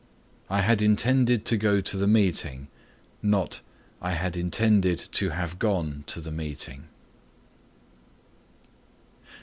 [0.49, 2.69] "I had intended to go to the meeting,"
[3.21, 3.61] not
[4.01, 6.85] "I had intended to have gone to the meeting."